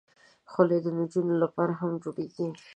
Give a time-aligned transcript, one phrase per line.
[0.51, 2.45] خولۍ د نجونو لپاره هم جوړېږي.